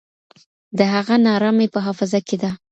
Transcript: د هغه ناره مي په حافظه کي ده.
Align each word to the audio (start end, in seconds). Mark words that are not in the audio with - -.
د 0.77 0.79
هغه 0.93 1.15
ناره 1.25 1.49
مي 1.57 1.67
په 1.73 1.79
حافظه 1.85 2.19
کي 2.27 2.37
ده. 2.41 2.51